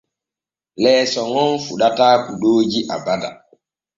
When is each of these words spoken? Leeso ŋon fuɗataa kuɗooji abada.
Leeso 0.81 1.21
ŋon 1.33 1.51
fuɗataa 1.65 2.15
kuɗooji 2.25 2.79
abada. 2.95 3.29